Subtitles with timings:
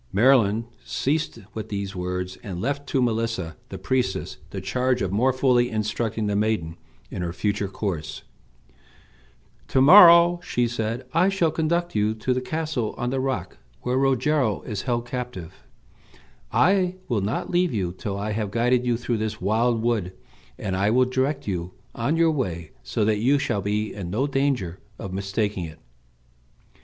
[0.11, 5.31] Merlin ceased with these words, and left to Melissa, the priestess, the charge of more
[5.31, 6.75] fully instructing the maiden
[7.11, 8.23] in her future course.
[9.67, 13.95] "To morrow," said she, "I will conduct you to the castle on the rock where
[13.95, 15.53] Rogero is held captive.
[16.51, 20.13] I will not leave you till I have guided you through this wild wood,
[20.57, 24.25] and I will direct you on your way so that you shall be in no
[24.25, 25.77] danger of mistaking it."